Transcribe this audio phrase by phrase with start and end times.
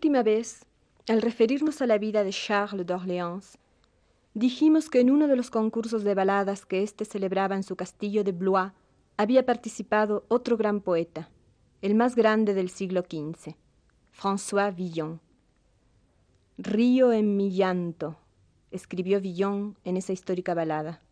[0.00, 0.64] Última vez,
[1.08, 3.58] al referirnos a la vida de Charles d'Orléans,
[4.32, 8.24] dijimos que en uno de los concursos de baladas que éste celebraba en su castillo
[8.24, 8.72] de Blois
[9.18, 11.28] había participado otro gran poeta,
[11.82, 13.56] el más grande del siglo XV,
[14.10, 15.20] François Villon.
[16.56, 18.16] Río en mi llanto,
[18.70, 21.02] escribió Villon en esa histórica balada,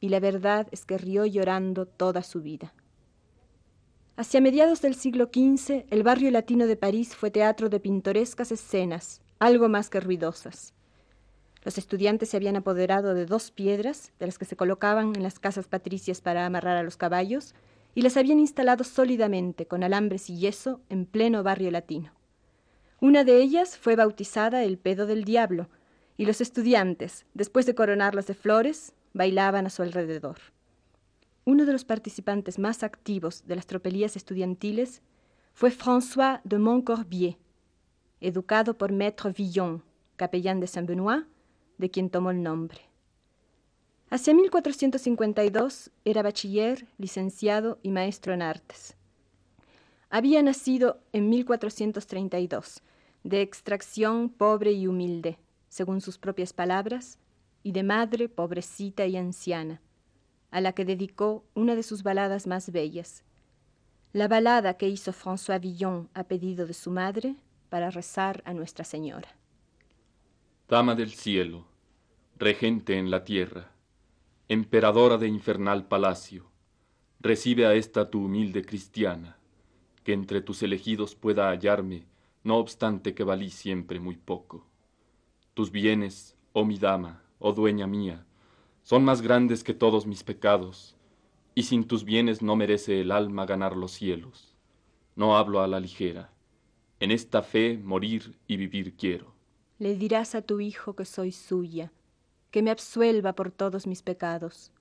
[0.00, 2.74] y la verdad es que rió llorando toda su vida.
[4.18, 9.20] Hacia mediados del siglo XV, el barrio latino de París fue teatro de pintorescas escenas,
[9.38, 10.74] algo más que ruidosas.
[11.62, 15.38] Los estudiantes se habían apoderado de dos piedras, de las que se colocaban en las
[15.38, 17.54] casas patricias para amarrar a los caballos,
[17.94, 22.10] y las habían instalado sólidamente, con alambres y yeso, en pleno barrio latino.
[23.00, 25.68] Una de ellas fue bautizada el pedo del diablo,
[26.16, 30.38] y los estudiantes, después de coronarlas de flores, bailaban a su alrededor.
[31.48, 35.00] Uno de los participantes más activos de las tropelías estudiantiles
[35.54, 37.38] fue François de Montcorbier,
[38.20, 39.82] educado por Maître Villon,
[40.16, 41.26] capellán de Saint-Benoît,
[41.78, 42.82] de quien tomó el nombre.
[44.10, 48.98] Hacia 1452 era bachiller, licenciado y maestro en artes.
[50.10, 52.82] Había nacido en 1432,
[53.24, 55.38] de extracción pobre y humilde,
[55.70, 57.18] según sus propias palabras,
[57.62, 59.80] y de madre pobrecita y anciana
[60.50, 63.24] a la que dedicó una de sus baladas más bellas,
[64.12, 67.36] la balada que hizo François Villon a pedido de su madre
[67.68, 69.28] para rezar a Nuestra Señora.
[70.68, 71.66] Dama del cielo,
[72.36, 73.70] regente en la tierra,
[74.48, 76.50] emperadora de infernal palacio,
[77.20, 79.36] recibe a esta tu humilde cristiana,
[80.04, 82.06] que entre tus elegidos pueda hallarme,
[82.44, 84.64] no obstante que valí siempre muy poco.
[85.52, 88.24] Tus bienes, oh mi dama, oh dueña mía,
[88.88, 90.96] son más grandes que todos mis pecados,
[91.54, 94.56] y sin tus bienes no merece el alma ganar los cielos.
[95.14, 96.32] No hablo a la ligera.
[96.98, 99.34] En esta fe morir y vivir quiero.
[99.78, 101.92] Le dirás a tu hijo que soy suya,
[102.50, 104.72] que me absuelva por todos mis pecados.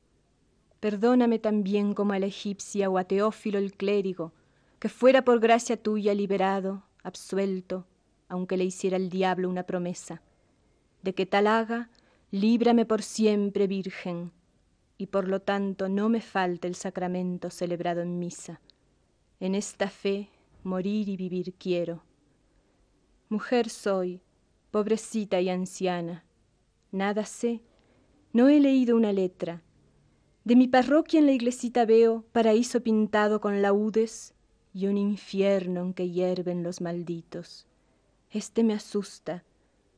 [0.79, 4.31] Perdóname también como a la egipcia o a Teófilo el clérigo,
[4.79, 7.85] que fuera por gracia tuya liberado, absuelto,
[8.29, 10.21] aunque le hiciera el diablo una promesa,
[11.03, 11.89] de que tal haga
[12.31, 14.31] líbrame por siempre, Virgen,
[14.97, 18.59] y por lo tanto no me falte el sacramento celebrado en misa.
[19.39, 20.29] En esta fe
[20.63, 22.03] morir y vivir quiero.
[23.29, 24.21] Mujer soy,
[24.71, 26.25] pobrecita y anciana,
[26.91, 27.61] nada sé,
[28.33, 29.61] no he leído una letra.
[30.43, 34.33] De mi parroquia en la iglesita veo paraíso pintado con laudes
[34.73, 37.67] y un infierno en que hierven los malditos.
[38.31, 39.43] Este me asusta,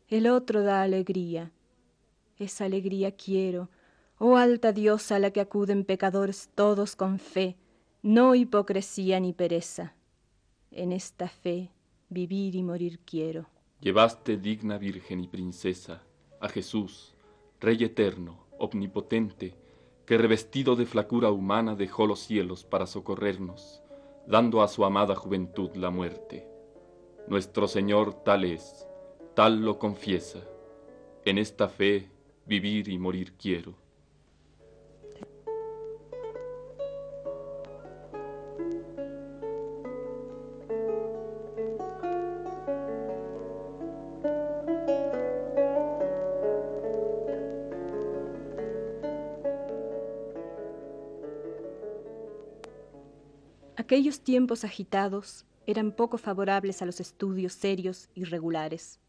[0.08, 1.52] el otro da alegría
[2.40, 3.70] esa alegría quiero,
[4.18, 7.58] oh alta diosa a la que acuden pecadores todos con fe,
[8.02, 9.94] no hipocresía ni pereza.
[10.72, 11.72] En esta fe
[12.10, 13.48] vivir y morir quiero.
[13.82, 16.04] Llevaste, digna Virgen y Princesa,
[16.40, 17.16] a Jesús,
[17.60, 19.56] Rey eterno, omnipotente,
[20.06, 23.84] que revestido de flacura humana dejó los cielos para socorrernos,
[24.28, 26.48] dando a su amada juventud la muerte.
[27.28, 28.88] Nuestro Señor tal es,
[29.36, 30.40] tal lo confiesa.
[31.26, 32.10] En esta fe
[32.50, 33.76] vivir y morir quiero.
[53.78, 59.00] Aquellos tiempos agitados eran poco favorables a los estudios serios y regulares.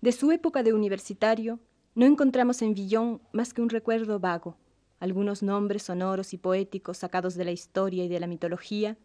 [0.00, 1.60] De su época de universitario
[1.94, 4.56] no encontramos en Villon más que un recuerdo vago,
[5.00, 8.96] algunos nombres sonoros y poéticos sacados de la historia y de la mitología,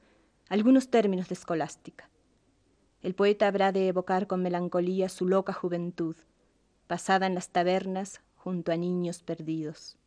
[0.49, 2.09] algunos términos de escolástica.
[3.01, 6.15] el poeta habrá de evocar con melancolía su loca juventud,
[6.87, 9.97] pasada en las tabernas junto a niños perdidos.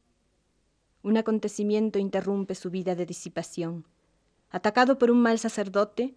[1.02, 3.84] Un acontecimiento interrumpe su vida de disipación.
[4.50, 6.14] Atacado por un mal sacerdote,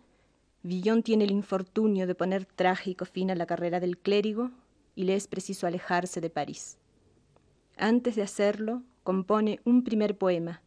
[0.63, 4.51] Villon tiene el infortunio de poner trágico fin a la carrera del clérigo
[4.95, 6.77] y le es preciso alejarse de París.
[7.77, 10.61] Antes de hacerlo, compone un primer poema,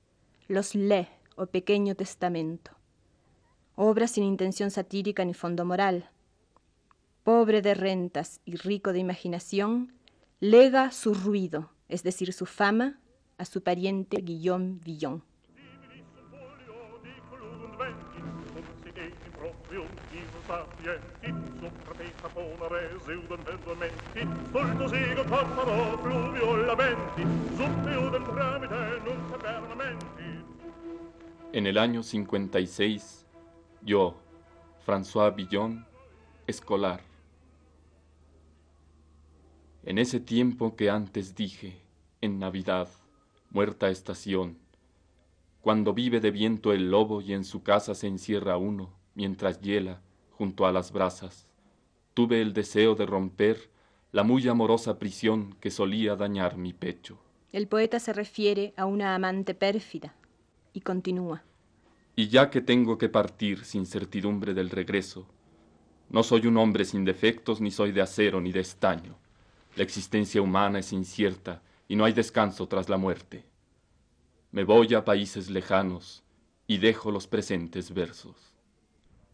[0.48, 2.72] Los Le o Pequeño Testamento
[3.76, 6.10] obra sin intención satírica ni fondo moral.
[7.22, 9.92] Pobre de rentas y rico de imaginación,
[10.40, 13.00] lega su ruido, es decir, su fama,
[13.38, 15.22] a su pariente Guillaume Villon.
[31.52, 33.24] En el año 56,
[33.82, 34.16] yo,
[34.86, 35.86] François Villon,
[36.46, 37.00] escolar.
[39.84, 41.80] En ese tiempo que antes dije,
[42.20, 42.88] en Navidad,
[43.50, 44.58] muerta estación,
[45.60, 50.00] cuando vive de viento el lobo y en su casa se encierra uno, mientras hiela,
[50.36, 51.46] junto a las brasas,
[52.12, 53.70] tuve el deseo de romper
[54.12, 57.18] la muy amorosa prisión que solía dañar mi pecho.
[57.52, 60.14] El poeta se refiere a una amante pérfida
[60.72, 61.42] y continúa.
[62.16, 65.26] Y ya que tengo que partir sin certidumbre del regreso,
[66.10, 69.16] no soy un hombre sin defectos, ni soy de acero ni de estaño.
[69.76, 73.44] La existencia humana es incierta y no hay descanso tras la muerte.
[74.52, 76.22] Me voy a países lejanos
[76.68, 78.36] y dejo los presentes versos.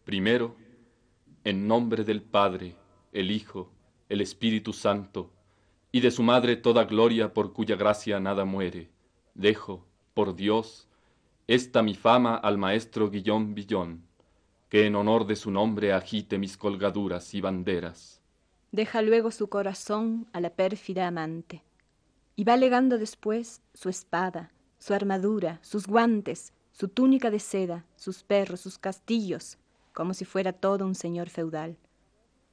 [0.05, 0.57] Primero,
[1.45, 2.77] en nombre del Padre,
[3.13, 3.71] el Hijo,
[4.09, 5.31] el Espíritu Santo,
[5.93, 8.91] y de su Madre toda gloria por cuya gracia nada muere,
[9.35, 10.89] dejo, por Dios,
[11.47, 14.05] esta mi fama al maestro Guillón Villón,
[14.69, 18.21] que en honor de su nombre agite mis colgaduras y banderas.
[18.71, 21.65] Deja luego su corazón a la pérfida amante,
[22.37, 28.23] y va legando después su espada, su armadura, sus guantes, su túnica de seda, sus
[28.23, 29.59] perros, sus castillos,
[29.93, 31.77] como si fuera todo un señor feudal.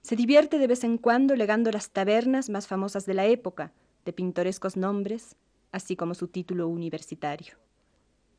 [0.01, 3.73] Se divierte de vez en cuando legando las tabernas más famosas de la época,
[4.05, 5.35] de pintorescos nombres,
[5.71, 7.55] así como su título universitario.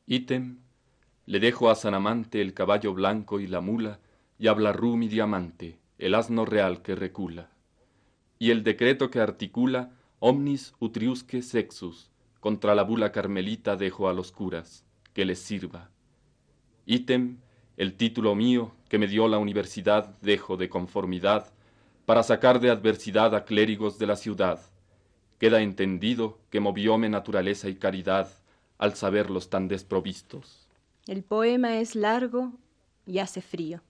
[0.06, 0.60] Ítem,
[1.26, 4.00] le dejo a San Amante el caballo blanco y la mula,
[4.38, 7.50] y a Blarú mi diamante, el asno real que recula.
[8.38, 12.10] Y el decreto que articula omnis utriusque sexus,
[12.40, 15.90] contra la bula carmelita dejo a los curas, que les sirva.
[16.86, 17.40] Ítem,
[17.76, 21.52] el título mío que me dio la universidad dejo de conformidad,
[22.06, 24.60] para sacar de adversidad a clérigos de la ciudad.
[25.38, 28.30] Queda entendido que movióme naturaleza y caridad,
[28.78, 30.68] al saberlos tan desprovistos.
[31.06, 32.52] El poema es largo
[33.06, 33.82] y hace frío.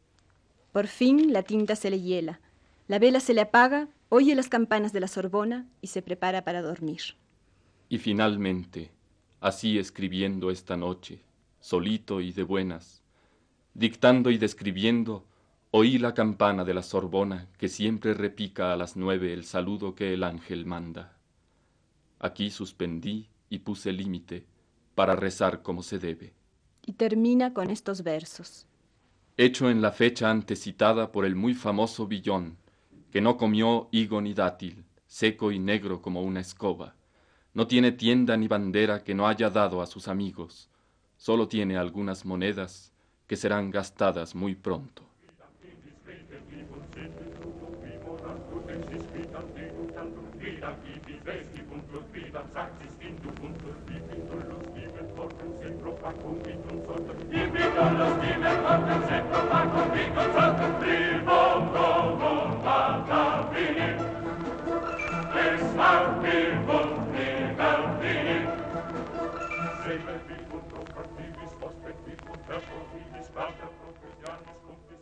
[0.73, 2.41] Por fin la tinta se le hiela,
[2.89, 6.63] la vela se le apaga, oye las campanas de la Sorbona y se prepara para
[6.63, 7.01] dormir.
[7.89, 8.91] Y finalmente,
[9.41, 11.21] así escribiendo esta noche,
[11.61, 13.03] solito y de buenas,
[13.79, 15.25] dictando y describiendo,
[15.71, 20.13] oí la campana de la Sorbona que siempre repica a las nueve el saludo que
[20.15, 21.17] el ángel manda.
[22.19, 24.45] Aquí suspendí y puse límite
[24.97, 26.33] para rezar como se debe.
[26.85, 28.67] Y termina con estos versos.
[29.37, 32.57] Hecho en la fecha antes citada por el muy famoso Villón,
[33.13, 36.97] que no comió higo ni dátil, seco y negro como una escoba.
[37.55, 40.69] No tiene tienda ni bandera que no haya dado a sus amigos,
[41.17, 42.93] solo tiene algunas monedas
[43.29, 45.09] que serán gastadas muy pronto.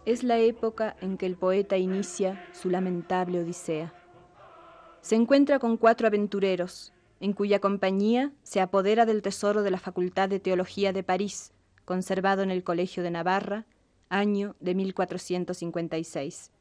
[0.07, 3.93] Es la época en que el poeta inicia su lamentable odisea.
[5.01, 10.29] Se encuentra con cuatro aventureros, en cuya compañía se apodera del tesoro de la Facultad
[10.29, 11.53] de Teología de París,
[11.85, 13.67] conservado en el Colegio de Navarra,
[14.09, 16.53] año de 1456.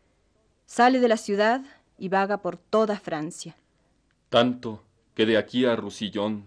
[0.66, 1.64] Sale de la ciudad
[2.00, 3.56] y vaga por toda Francia.
[4.30, 4.82] Tanto
[5.14, 6.46] que de aquí a Rusillón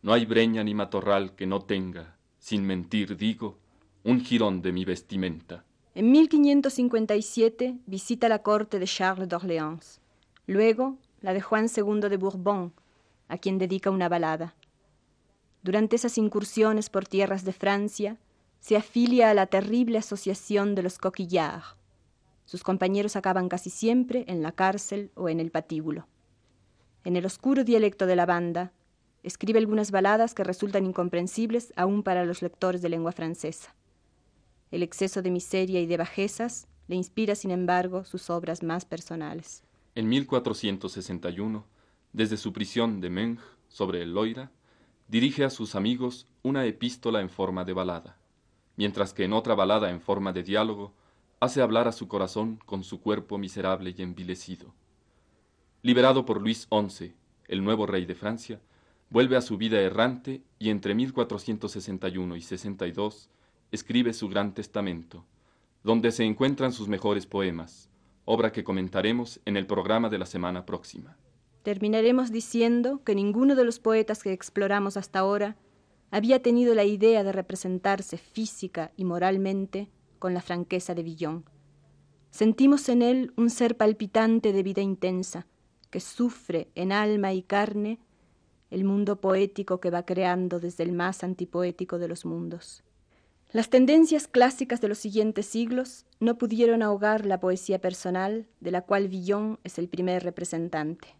[0.00, 3.58] no hay breña ni matorral que no tenga, sin mentir digo,
[4.04, 5.64] un jirón de mi vestimenta.
[5.98, 10.02] En 1557 visita la corte de Charles d'Orléans,
[10.46, 12.74] luego la de Juan II de Bourbon,
[13.28, 14.54] a quien dedica una balada.
[15.62, 18.18] Durante esas incursiones por tierras de Francia,
[18.60, 21.76] se afilia a la terrible asociación de los coquillards.
[22.44, 26.08] Sus compañeros acaban casi siempre en la cárcel o en el patíbulo.
[27.04, 28.70] En el oscuro dialecto de la banda,
[29.22, 33.74] escribe algunas baladas que resultan incomprensibles aún para los lectores de lengua francesa.
[34.70, 39.62] El exceso de miseria y de bajezas le inspira, sin embargo, sus obras más personales.
[39.94, 41.64] En 1461,
[42.12, 44.50] desde su prisión de Meng sobre el Loira,
[45.08, 48.18] dirige a sus amigos una epístola en forma de balada,
[48.76, 50.92] mientras que en otra balada en forma de diálogo
[51.40, 54.74] hace hablar a su corazón con su cuerpo miserable y envilecido.
[55.82, 57.14] Liberado por Luis XI,
[57.48, 58.60] el nuevo rey de Francia,
[59.10, 63.28] vuelve a su vida errante y entre 1461 y 62
[63.72, 65.24] escribe su gran testamento,
[65.82, 67.88] donde se encuentran sus mejores poemas,
[68.24, 71.16] obra que comentaremos en el programa de la semana próxima.
[71.62, 75.56] Terminaremos diciendo que ninguno de los poetas que exploramos hasta ahora
[76.10, 81.44] había tenido la idea de representarse física y moralmente con la franqueza de Villon.
[82.30, 85.46] Sentimos en él un ser palpitante de vida intensa,
[85.90, 87.98] que sufre en alma y carne
[88.70, 92.82] el mundo poético que va creando desde el más antipoético de los mundos.
[93.56, 98.82] Las tendencias clásicas de los siguientes siglos no pudieron ahogar la poesía personal, de la
[98.82, 101.16] cual Villon es el primer representante,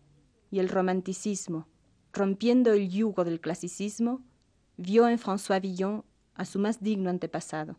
[0.50, 1.66] y el romanticismo,
[2.12, 4.20] rompiendo el yugo del clasicismo,
[4.76, 7.78] vio en François Villon a su más digno antepasado.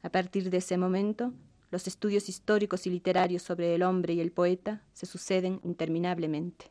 [0.00, 1.32] A partir de ese momento,
[1.72, 6.70] los estudios históricos y literarios sobre el hombre y el poeta se suceden interminablemente.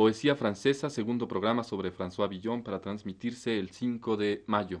[0.00, 4.80] Poesía francesa, segundo programa sobre François Villon para transmitirse el 5 de mayo.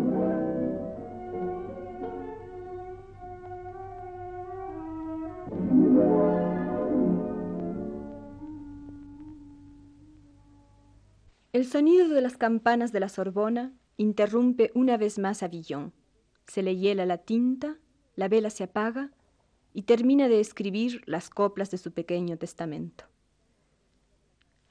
[11.61, 15.93] El sonido de las campanas de la Sorbona interrumpe una vez más a Villon.
[16.47, 17.77] Se le hiela la tinta,
[18.15, 19.11] la vela se apaga
[19.71, 23.03] y termina de escribir las coplas de su pequeño testamento.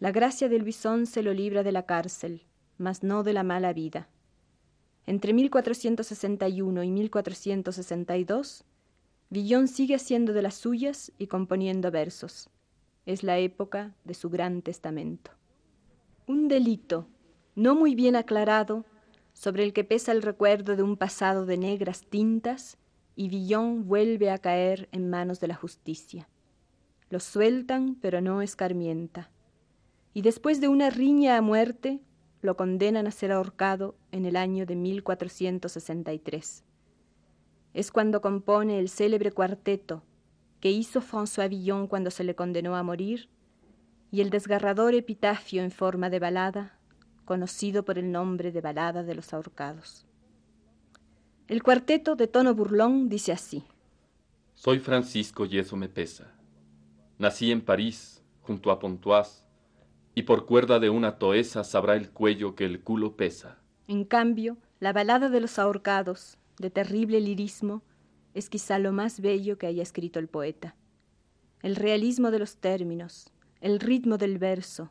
[0.00, 2.42] La gracia de Luis XI lo libra de la cárcel,
[2.76, 4.08] mas no de la mala vida.
[5.06, 8.64] Entre 1461 y 1462,
[9.28, 12.50] Villon sigue haciendo de las suyas y componiendo versos.
[13.06, 15.30] Es la época de su gran testamento.
[16.30, 17.08] Un delito,
[17.56, 18.84] no muy bien aclarado,
[19.32, 22.78] sobre el que pesa el recuerdo de un pasado de negras tintas,
[23.16, 26.28] y Villon vuelve a caer en manos de la justicia.
[27.08, 29.28] Lo sueltan, pero no escarmienta.
[30.14, 32.00] Y después de una riña a muerte,
[32.42, 36.62] lo condenan a ser ahorcado en el año de 1463.
[37.74, 40.04] Es cuando compone el célebre cuarteto
[40.60, 43.28] que hizo François Villon cuando se le condenó a morir
[44.10, 46.78] y el desgarrador epitafio en forma de balada,
[47.24, 50.04] conocido por el nombre de Balada de los Ahorcados.
[51.46, 53.64] El cuarteto de tono burlón dice así.
[54.54, 56.32] Soy Francisco y eso me pesa.
[57.18, 59.44] Nací en París, junto a Pontoise,
[60.14, 63.58] y por cuerda de una toesa sabrá el cuello que el culo pesa.
[63.86, 67.82] En cambio, la balada de los ahorcados, de terrible lirismo,
[68.34, 70.76] es quizá lo más bello que haya escrito el poeta.
[71.62, 74.90] El realismo de los términos, el ritmo del verso,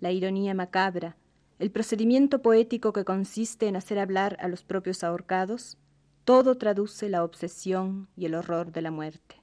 [0.00, 1.16] la ironía macabra,
[1.58, 5.78] el procedimiento poético que consiste en hacer hablar a los propios ahorcados,
[6.24, 9.42] todo traduce la obsesión y el horror de la muerte.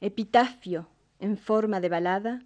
[0.00, 0.88] Epitafio,
[1.20, 2.42] en forma de balada,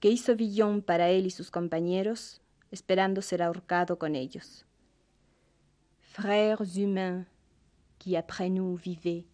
[0.00, 2.40] que hizo Villon para él y sus compañeros,
[2.70, 4.66] esperando ser ahorcado con ellos.
[6.00, 7.26] Frères humains,
[7.98, 9.26] qui après nous vivez,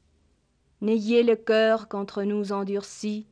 [0.80, 3.26] n'ayez le cœur contre nous endurci,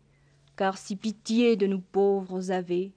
[0.56, 2.92] car si pitié de nous pauvres avez,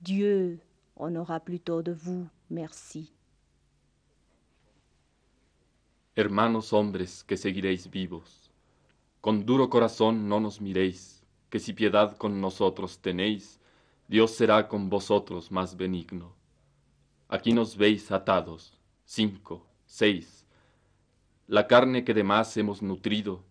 [0.00, 0.58] Dieu
[0.96, 3.12] en aura plutôt de vous merci.
[6.16, 8.50] Hermanos hombres que seguiréis vivos,
[9.20, 13.60] con duro corazón no nos miréis, que si piedad con nosotros tenéis,
[14.06, 16.34] Dios será con vosotros más benigno.
[17.28, 20.44] Aquí nos veis atados, cinco, seis.
[21.48, 23.42] La carne que de más hemos nutrido,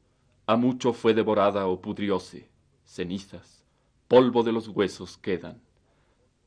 [0.46, 2.52] a mucho fue devorada o pudrióse,
[2.86, 3.63] cenizas,
[4.08, 5.62] polvo de los huesos quedan.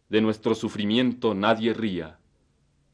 [0.08, 2.18] De nuestro sufrimiento nadie ría,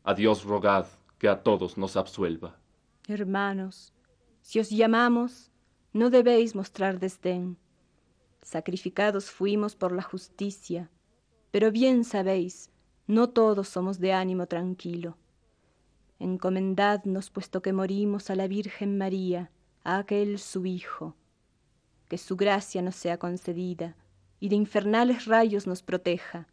[0.04, 0.86] a Dios rogad
[1.18, 2.58] que a todos nos absuelva.
[3.06, 3.92] Hermanos,
[4.40, 5.50] si os llamamos,
[5.92, 7.56] no debéis mostrar desdén.
[8.42, 10.90] Sacrificados fuimos por la justicia,
[11.50, 12.70] pero bien sabéis,
[13.06, 15.16] no todos somos de ánimo tranquilo.
[16.18, 19.50] Encomendadnos, puesto que morimos a la Virgen María,
[19.84, 21.16] a aquel su Hijo,
[22.12, 23.96] que su gracia nos sea concedida
[24.38, 26.46] y de infernales rayos nos proteja.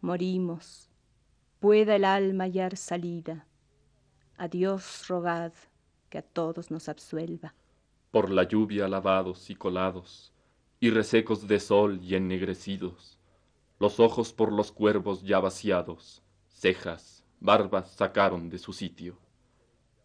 [0.00, 0.90] Morimos,
[1.60, 3.46] pueda el alma hallar salida
[4.36, 5.52] a Dios rogad
[6.08, 7.54] que a todos nos absuelva.
[8.10, 10.32] Por la lluvia lavados y colados,
[10.80, 13.20] y resecos de sol y ennegrecidos,
[13.78, 19.16] los ojos por los cuervos ya vaciados, cejas, barbas sacaron de su sitio.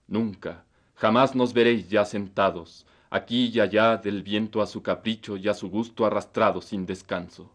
[0.08, 5.48] Nunca, jamás nos veréis ya sentados, aquí y allá del viento a su capricho y
[5.48, 7.52] a su gusto arrastrados sin descanso.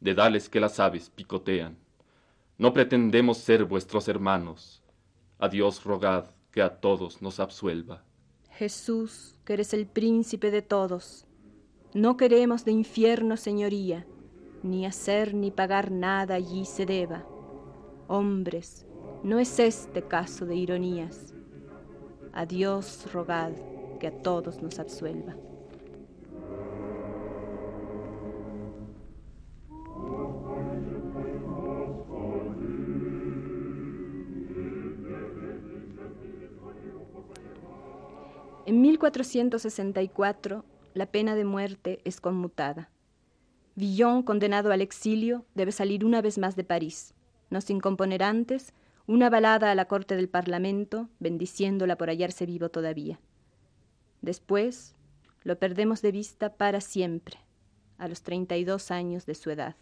[0.00, 1.76] Dedales que las aves picotean.
[2.58, 4.82] No pretendemos ser vuestros hermanos,
[5.38, 8.04] a Dios rogad que a todos nos absuelva.
[8.50, 11.26] Jesús, que eres el príncipe de todos,
[11.94, 14.06] no queremos de infierno señoría,
[14.62, 17.26] ni hacer ni pagar nada allí se deba.
[18.08, 18.86] Hombres,
[19.22, 21.34] no es este caso de ironías.
[22.32, 23.52] A Dios rogad
[24.02, 25.36] que a todos nos absuelva.
[38.66, 42.90] En 1464, la pena de muerte es conmutada.
[43.76, 47.14] Villon, condenado al exilio, debe salir una vez más de París,
[47.50, 48.74] no sin componer antes
[49.06, 53.20] una balada a la corte del Parlamento, bendiciéndola por hallarse vivo todavía.
[54.22, 54.94] Después,
[55.42, 57.38] lo perdemos de vista para siempre,
[57.98, 59.76] a los 32 años de su edad.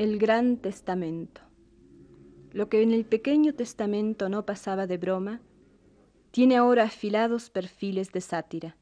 [0.00, 1.42] El Gran Testamento.
[2.52, 5.42] Lo que en el pequeño testamento no pasaba de broma,
[6.30, 8.78] tiene ahora afilados perfiles de sátira.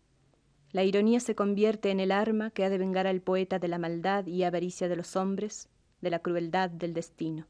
[0.71, 3.79] La ironía se convierte en el arma que ha de vengar al poeta de la
[3.79, 5.69] maldad y avaricia de los hombres,
[6.03, 7.49] de la crueldad del destino.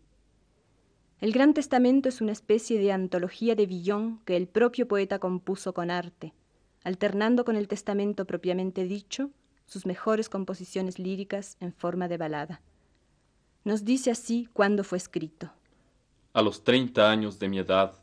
[1.21, 5.75] El Gran Testamento es una especie de antología de Villon que el propio poeta compuso
[5.75, 6.33] con arte,
[6.85, 9.29] alternando con el testamento propiamente dicho
[9.67, 12.63] sus mejores composiciones líricas en forma de balada.
[13.69, 15.53] Nos dice así cuándo fue escrito.
[16.33, 18.03] A los treinta años de mi edad,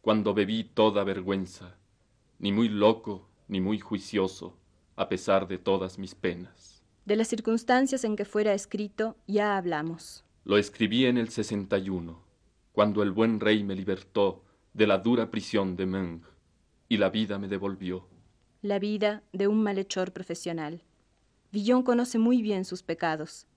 [0.00, 1.74] cuando bebí toda vergüenza,
[2.38, 4.56] ni muy loco, ni muy juicioso,
[4.94, 6.84] a pesar de todas mis penas.
[7.04, 10.22] De las circunstancias en que fuera escrito ya hablamos.
[10.44, 12.22] Lo escribí en el 61,
[12.70, 16.22] cuando el buen rey me libertó de la dura prisión de Meng
[16.88, 18.06] y la vida me devolvió.
[18.60, 20.84] La vida de un malhechor profesional.
[21.50, 23.48] Villon conoce muy bien sus pecados,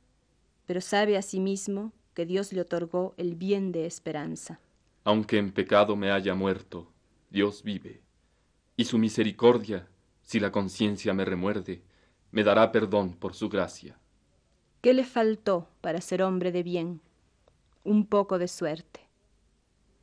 [0.66, 4.60] pero sabe asimismo que Dios le otorgó el bien de esperanza.
[5.04, 6.92] Aunque en pecado me haya muerto,
[7.30, 8.02] Dios vive,
[8.78, 9.88] y su misericordia,
[10.22, 11.84] si la conciencia me remuerde,
[12.32, 13.98] me dará perdón por su gracia.
[14.82, 17.02] ¿Qué le faltó para ser hombre de bien?
[17.84, 19.02] Un poco de suerte.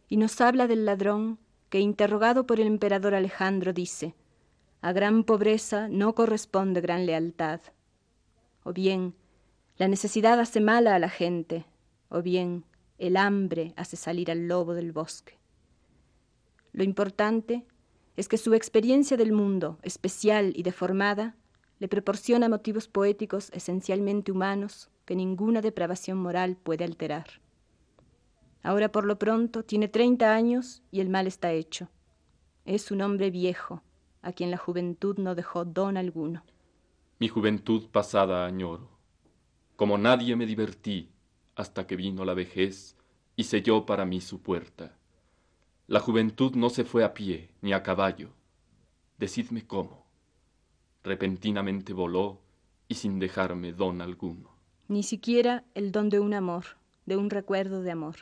[0.08, 4.14] Y nos habla del ladrón que, interrogado por el emperador Alejandro, dice,
[4.80, 7.60] a gran pobreza no corresponde gran lealtad.
[8.64, 9.14] O bien,
[9.82, 11.64] la necesidad hace mala a la gente,
[12.08, 12.64] o bien
[12.98, 15.40] el hambre hace salir al lobo del bosque.
[16.72, 17.66] Lo importante
[18.16, 21.34] es que su experiencia del mundo, especial y deformada,
[21.80, 27.40] le proporciona motivos poéticos esencialmente humanos que ninguna depravación moral puede alterar.
[28.62, 31.88] Ahora por lo pronto tiene treinta años y el mal está hecho.
[32.66, 33.82] Es un hombre viejo,
[34.22, 36.44] a quien la juventud no dejó don alguno.
[37.18, 38.91] Mi juventud pasada añoro.
[39.76, 41.08] Como nadie me divertí
[41.54, 42.96] hasta que vino la vejez
[43.36, 44.96] y selló para mí su puerta.
[45.86, 48.30] La juventud no se fue a pie ni a caballo.
[49.18, 50.06] Decidme cómo.
[51.02, 52.40] Repentinamente voló
[52.88, 54.50] y sin dejarme don alguno.
[54.88, 56.64] Ni siquiera el don de un amor,
[57.06, 58.16] de un recuerdo de amor.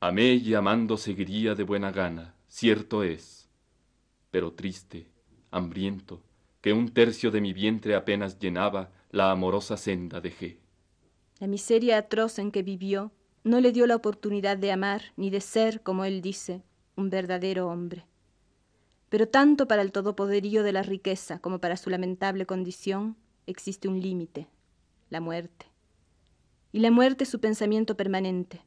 [0.00, 3.48] Amé y amando seguiría de buena gana, cierto es,
[4.32, 5.06] pero triste,
[5.50, 6.20] hambriento,
[6.60, 10.58] que un tercio de mi vientre apenas llenaba, la amorosa senda dejé.
[11.42, 13.10] La miseria atroz en que vivió
[13.42, 16.62] no le dio la oportunidad de amar ni de ser, como él dice,
[16.94, 18.06] un verdadero hombre.
[19.08, 23.16] Pero tanto para el todopoderío de la riqueza como para su lamentable condición
[23.48, 24.46] existe un límite,
[25.10, 25.66] la muerte.
[26.70, 28.62] Y la muerte es su pensamiento permanente,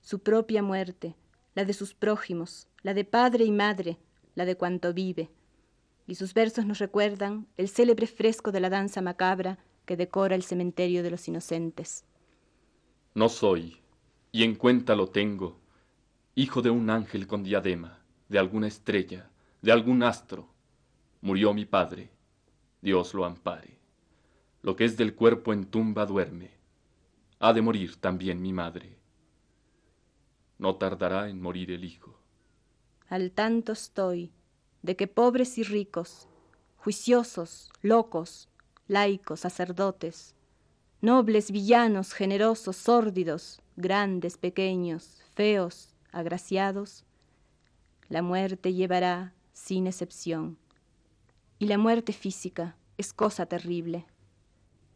[0.00, 1.16] su propia muerte,
[1.54, 3.98] la de sus prójimos, la de padre y madre,
[4.34, 5.28] la de cuanto vive.
[6.06, 10.42] Y sus versos nos recuerdan el célebre fresco de la danza macabra que decora el
[10.42, 12.06] cementerio de los inocentes.
[13.14, 13.76] No soy,
[14.32, 15.60] y en cuenta lo tengo,
[16.34, 19.30] hijo de un ángel con diadema, de alguna estrella,
[19.62, 20.48] de algún astro.
[21.20, 22.10] Murió mi padre,
[22.82, 23.78] Dios lo ampare.
[24.62, 26.50] Lo que es del cuerpo en tumba duerme.
[27.38, 28.96] Ha de morir también mi madre.
[30.58, 32.18] No tardará en morir el hijo.
[33.08, 34.32] Al tanto estoy
[34.82, 36.28] de que pobres y ricos,
[36.78, 38.48] juiciosos, locos,
[38.88, 40.33] laicos, sacerdotes,
[41.04, 47.04] nobles, villanos, generosos, sórdidos, grandes, pequeños, feos, agraciados,
[48.08, 50.56] la muerte llevará sin excepción.
[51.58, 54.06] Y la muerte física es cosa terrible.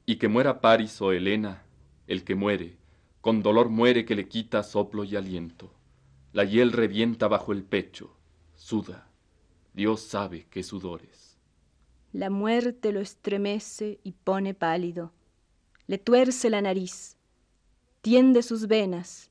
[0.07, 1.62] Y que muera Paris o Helena,
[2.07, 2.79] el que muere,
[3.21, 5.75] con dolor muere que le quita soplo y aliento.
[6.33, 8.16] La hiel revienta bajo el pecho,
[8.55, 9.09] suda.
[9.75, 11.37] Dios sabe qué sudores.
[12.12, 15.12] La muerte lo estremece y pone pálido
[15.88, 17.16] le tuerce la nariz,
[18.03, 19.31] tiende sus venas,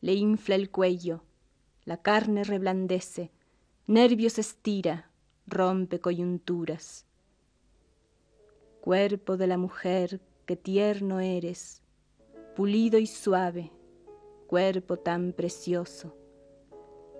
[0.00, 1.22] le infla el cuello,
[1.84, 3.30] la carne reblandece,
[3.86, 5.08] nervios estira,
[5.46, 7.06] rompe coyunturas.
[8.80, 11.80] Cuerpo de la mujer que tierno eres,
[12.56, 13.70] pulido y suave,
[14.48, 16.16] cuerpo tan precioso.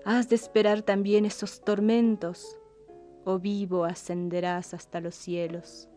[0.03, 2.57] Has de esperar también esos tormentos,
[3.23, 5.87] o vivo ascenderás hasta los cielos.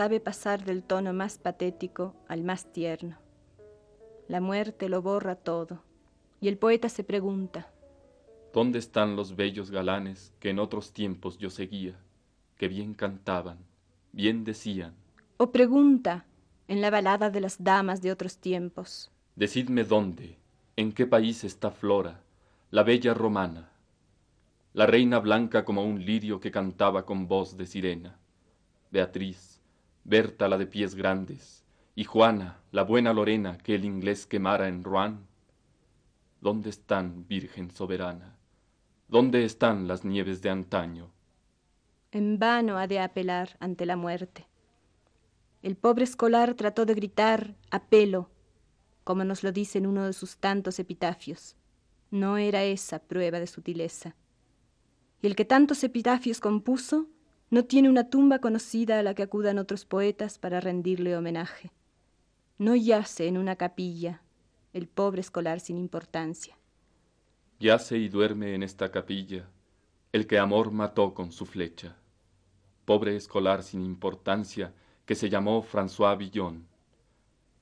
[0.00, 3.18] Sabe pasar del tono más patético al más tierno.
[4.28, 5.82] La muerte lo borra todo,
[6.40, 7.70] y el poeta se pregunta,
[8.54, 12.00] ¿Dónde están los bellos galanes que en otros tiempos yo seguía,
[12.56, 13.58] que bien cantaban,
[14.12, 14.94] bien decían?
[15.36, 16.24] O pregunta,
[16.66, 20.38] en la balada de las damas de otros tiempos, Decidme dónde,
[20.76, 22.22] en qué país está Flora,
[22.70, 23.68] la bella romana,
[24.72, 28.16] la reina blanca como un lirio que cantaba con voz de sirena
[28.90, 29.49] Beatriz,
[30.04, 34.82] Berta la de pies grandes, y Juana, la buena Lorena que el inglés quemara en
[34.82, 35.18] Rouen.
[36.40, 38.36] ¿Dónde están, Virgen soberana?
[39.08, 41.10] ¿Dónde están las nieves de antaño?
[42.12, 44.46] En vano ha de apelar ante la muerte.
[45.62, 48.30] El pobre escolar trató de gritar apelo,
[49.04, 51.56] como nos lo dice en uno de sus tantos epitafios,
[52.10, 54.16] No era esa prueba de sutileza.
[55.22, 57.06] Y el que tantos epitafios compuso
[57.50, 61.72] no tiene una tumba conocida a la que acudan otros poetas para rendirle homenaje.
[62.58, 64.22] No yace en una capilla
[64.72, 66.56] el pobre escolar sin importancia.
[67.58, 69.48] Yace y duerme en esta capilla
[70.12, 71.96] el que amor mató con su flecha.
[72.84, 74.72] Pobre escolar sin importancia
[75.04, 76.66] que se llamó François Villon.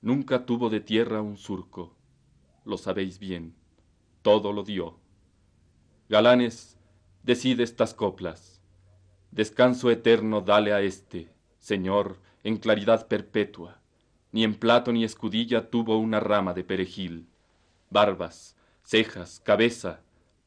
[0.02, 1.94] Nunca tuvo de tierra un surco,
[2.64, 3.54] lo sabéis bien,
[4.22, 4.98] todo lo dio.
[6.08, 6.78] Galanes,
[7.22, 8.57] decide estas coplas.
[9.30, 13.78] Descanso eterno dale a este, Señor, en claridad perpetua.
[14.32, 17.28] Ni en plato ni escudilla tuvo una rama de perejil.
[17.90, 20.00] Barbas, cejas, cabeza,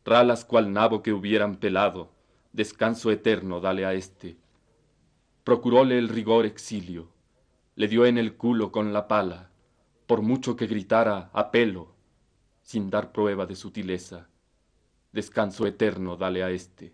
[0.03, 2.11] ralas cual nabo que hubieran pelado,
[2.53, 4.37] descanso eterno dale a este.
[5.43, 7.09] Procuróle el rigor exilio,
[7.75, 9.51] le dio en el culo con la pala,
[10.07, 11.93] por mucho que gritara a pelo,
[12.63, 14.27] sin dar prueba de sutileza.
[15.11, 16.93] Descanso eterno dale a este.